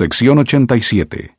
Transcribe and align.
Sección 0.00 0.38
87. 0.38 1.36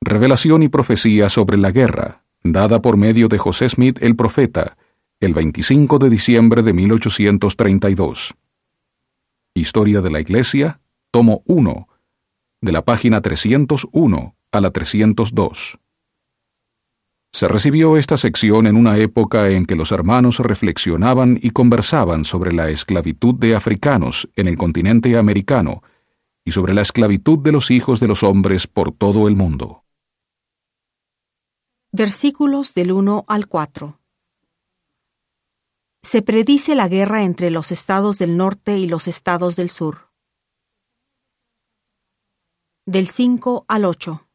Revelación 0.00 0.62
y 0.62 0.68
profecía 0.68 1.28
sobre 1.28 1.56
la 1.56 1.72
guerra, 1.72 2.22
dada 2.44 2.80
por 2.80 2.96
medio 2.96 3.26
de 3.26 3.38
José 3.38 3.68
Smith 3.68 3.98
el 4.00 4.14
profeta, 4.14 4.76
el 5.18 5.34
25 5.34 5.98
de 5.98 6.10
diciembre 6.10 6.62
de 6.62 6.72
1832. 6.72 8.36
Historia 9.52 10.00
de 10.00 10.10
la 10.12 10.20
Iglesia, 10.20 10.80
tomo 11.10 11.42
1, 11.44 11.88
de 12.60 12.70
la 12.70 12.84
página 12.84 13.20
301 13.20 14.36
a 14.52 14.60
la 14.60 14.70
302. 14.70 15.80
Se 17.32 17.48
recibió 17.48 17.96
esta 17.96 18.16
sección 18.16 18.68
en 18.68 18.76
una 18.76 18.96
época 18.98 19.48
en 19.48 19.66
que 19.66 19.74
los 19.74 19.90
hermanos 19.90 20.38
reflexionaban 20.38 21.36
y 21.42 21.50
conversaban 21.50 22.24
sobre 22.24 22.52
la 22.52 22.70
esclavitud 22.70 23.34
de 23.34 23.56
africanos 23.56 24.28
en 24.36 24.46
el 24.46 24.56
continente 24.56 25.18
americano 25.18 25.82
y 26.44 26.52
sobre 26.52 26.74
la 26.74 26.82
esclavitud 26.82 27.38
de 27.38 27.52
los 27.52 27.70
hijos 27.70 28.00
de 28.00 28.08
los 28.08 28.22
hombres 28.22 28.66
por 28.66 28.92
todo 28.92 29.28
el 29.28 29.36
mundo. 29.36 29.84
Versículos 31.92 32.74
del 32.74 32.92
1 32.92 33.24
al 33.26 33.46
4. 33.46 34.00
Se 36.02 36.22
predice 36.22 36.74
la 36.74 36.88
guerra 36.88 37.24
entre 37.24 37.50
los 37.50 37.72
estados 37.72 38.18
del 38.18 38.36
norte 38.36 38.78
y 38.78 38.88
los 38.88 39.08
estados 39.08 39.56
del 39.56 39.70
sur. 39.70 40.10
Del 42.86 43.08
5 43.08 43.66
al 43.68 43.84
8 43.84 44.30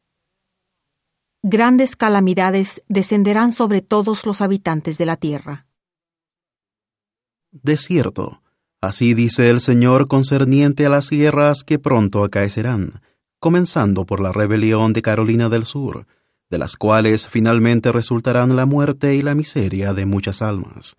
grandes 1.48 1.94
calamidades 1.94 2.84
descenderán 2.88 3.52
sobre 3.52 3.80
todos 3.80 4.26
los 4.26 4.40
habitantes 4.40 4.98
de 4.98 5.06
la 5.06 5.16
tierra. 5.16 5.66
De 7.52 7.76
cierto, 7.76 8.42
así 8.86 9.14
dice 9.14 9.50
el 9.50 9.60
Señor 9.60 10.08
concerniente 10.08 10.86
a 10.86 10.88
las 10.88 11.10
guerras 11.10 11.62
que 11.64 11.78
pronto 11.78 12.24
acaecerán, 12.24 13.00
comenzando 13.38 14.06
por 14.06 14.20
la 14.20 14.32
rebelión 14.32 14.92
de 14.92 15.02
Carolina 15.02 15.48
del 15.48 15.66
Sur, 15.66 16.06
de 16.50 16.58
las 16.58 16.76
cuales 16.76 17.28
finalmente 17.28 17.92
resultarán 17.92 18.56
la 18.56 18.66
muerte 18.66 19.14
y 19.14 19.22
la 19.22 19.34
miseria 19.34 19.94
de 19.94 20.06
muchas 20.06 20.42
almas. 20.42 20.96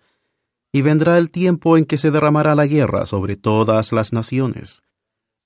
Y 0.72 0.82
vendrá 0.82 1.18
el 1.18 1.30
tiempo 1.30 1.76
en 1.76 1.84
que 1.84 1.98
se 1.98 2.10
derramará 2.10 2.54
la 2.54 2.66
guerra 2.66 3.06
sobre 3.06 3.36
todas 3.36 3.92
las 3.92 4.12
naciones, 4.12 4.82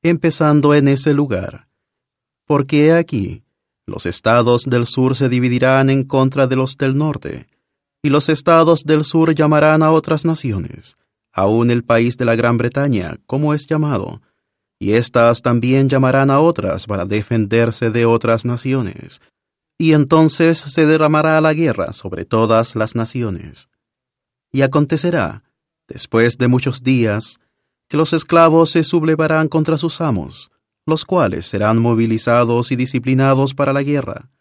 empezando 0.02 0.74
en 0.74 0.89
ese 0.89 1.14
lugar. 1.14 1.69
Porque 2.45 2.86
he 2.86 2.92
aquí, 2.92 3.45
los 3.86 4.06
estados 4.06 4.64
del 4.64 4.86
sur 4.86 5.17
se 5.17 5.28
dividirán 5.28 5.91
en 5.91 6.05
contra 6.05 6.47
de 6.47 6.56
los 6.56 6.77
del 6.77 6.97
norte, 6.97 7.47
y 8.02 8.08
los 8.08 8.28
estados 8.28 8.83
del 8.84 9.05
sur 9.05 9.34
llamarán 9.34 9.83
a 9.83 9.92
otras 9.92 10.24
naciones, 10.24 10.97
aun 11.33 11.70
el 11.70 11.84
país 11.84 12.16
de 12.16 12.25
la 12.25 12.36
Gran 12.36 12.58
Bretaña, 12.58 13.19
como 13.27 13.55
es 13.55 13.66
llamado, 13.66 14.20
y 14.78 14.94
éstas 14.94 15.42
también 15.42 15.89
llamarán 15.89 16.30
a 16.30 16.41
otras 16.41 16.86
para 16.86 17.05
defenderse 17.05 17.91
de 17.91 18.05
otras 18.05 18.44
naciones, 18.44 19.20
y 19.78 19.92
entonces 19.92 20.58
se 20.58 20.86
derramará 20.86 21.41
la 21.41 21.55
guerra 21.55 21.92
sobre 21.92 22.24
todas 22.24 22.74
las 22.74 22.94
naciones. 22.94 23.69
Y 24.50 24.62
acontecerá, 24.62 25.44
después 25.89 26.36
de 26.36 26.48
muchos 26.48 26.83
días, 26.83 27.39
que 27.89 27.96
los 27.96 28.12
esclavos 28.12 28.70
se 28.70 28.83
sublevarán 28.83 29.48
contra 29.48 29.78
sus 29.78 30.00
amos, 30.00 30.50
los 30.84 31.05
cuales 31.05 31.46
serán 31.46 31.78
movilizados 31.78 32.72
y 32.72 32.77
disciplinados 32.77 33.55
para 33.55 33.72
la 33.72 33.83
guerra. 33.83 34.31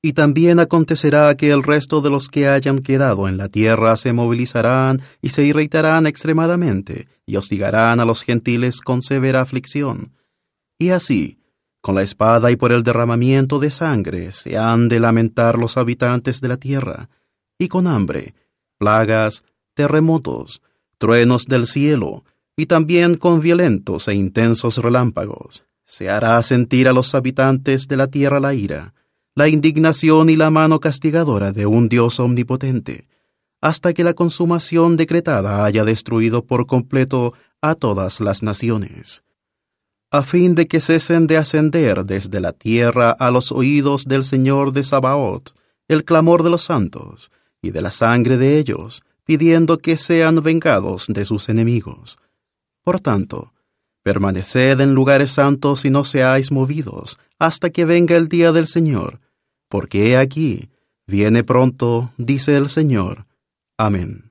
Y 0.00 0.12
también 0.12 0.60
acontecerá 0.60 1.34
que 1.36 1.50
el 1.50 1.62
resto 1.62 2.00
de 2.00 2.10
los 2.10 2.28
que 2.28 2.48
hayan 2.48 2.78
quedado 2.78 3.28
en 3.28 3.36
la 3.36 3.48
tierra 3.48 3.96
se 3.96 4.12
movilizarán 4.12 5.00
y 5.20 5.30
se 5.30 5.44
irritarán 5.44 6.06
extremadamente 6.06 7.08
y 7.26 7.36
hostigarán 7.36 7.98
a 7.98 8.04
los 8.04 8.22
gentiles 8.22 8.80
con 8.80 9.02
severa 9.02 9.40
aflicción. 9.40 10.12
Y 10.78 10.90
así, 10.90 11.38
con 11.80 11.94
la 11.94 12.02
espada 12.02 12.50
y 12.50 12.56
por 12.56 12.72
el 12.72 12.82
derramamiento 12.82 13.58
de 13.58 13.70
sangre 13.70 14.32
se 14.32 14.56
han 14.56 14.88
de 14.88 15.00
lamentar 15.00 15.58
los 15.58 15.76
habitantes 15.76 16.40
de 16.40 16.48
la 16.48 16.56
tierra, 16.56 17.08
y 17.58 17.68
con 17.68 17.86
hambre, 17.86 18.34
plagas, 18.78 19.42
terremotos, 19.74 20.62
truenos 20.98 21.46
del 21.46 21.66
cielo, 21.66 22.24
y 22.56 22.66
también 22.66 23.16
con 23.16 23.40
violentos 23.40 24.08
e 24.08 24.14
intensos 24.14 24.78
relámpagos. 24.78 25.64
Se 25.84 26.10
hará 26.10 26.42
sentir 26.42 26.88
a 26.88 26.92
los 26.92 27.14
habitantes 27.14 27.88
de 27.88 27.96
la 27.96 28.08
tierra 28.08 28.40
la 28.40 28.54
ira, 28.54 28.94
la 29.38 29.46
indignación 29.46 30.30
y 30.30 30.34
la 30.34 30.50
mano 30.50 30.80
castigadora 30.80 31.52
de 31.52 31.64
un 31.64 31.88
Dios 31.88 32.18
omnipotente, 32.18 33.06
hasta 33.60 33.92
que 33.92 34.02
la 34.02 34.14
consumación 34.14 34.96
decretada 34.96 35.64
haya 35.64 35.84
destruido 35.84 36.44
por 36.44 36.66
completo 36.66 37.34
a 37.62 37.76
todas 37.76 38.18
las 38.18 38.42
naciones, 38.42 39.22
a 40.10 40.22
fin 40.24 40.56
de 40.56 40.66
que 40.66 40.80
cesen 40.80 41.28
de 41.28 41.36
ascender 41.36 42.04
desde 42.04 42.40
la 42.40 42.52
tierra 42.52 43.12
a 43.12 43.30
los 43.30 43.52
oídos 43.52 44.06
del 44.06 44.24
Señor 44.24 44.72
de 44.72 44.82
Sabaoth 44.82 45.50
el 45.86 46.04
clamor 46.04 46.42
de 46.42 46.50
los 46.50 46.62
santos 46.62 47.30
y 47.62 47.70
de 47.70 47.80
la 47.80 47.92
sangre 47.92 48.38
de 48.38 48.58
ellos, 48.58 49.04
pidiendo 49.24 49.78
que 49.78 49.96
sean 49.98 50.42
vengados 50.42 51.06
de 51.06 51.24
sus 51.24 51.48
enemigos. 51.48 52.18
Por 52.82 52.98
tanto, 52.98 53.52
permaneced 54.02 54.80
en 54.80 54.94
lugares 54.94 55.30
santos 55.30 55.84
y 55.84 55.90
no 55.90 56.02
seáis 56.02 56.50
movidos 56.50 57.20
hasta 57.38 57.70
que 57.70 57.84
venga 57.84 58.16
el 58.16 58.26
día 58.26 58.50
del 58.50 58.66
Señor, 58.66 59.20
porque 59.68 60.10
he 60.10 60.16
aquí, 60.16 60.70
viene 61.06 61.44
pronto, 61.44 62.12
dice 62.16 62.56
el 62.56 62.68
Señor. 62.68 63.26
Amén. 63.76 64.27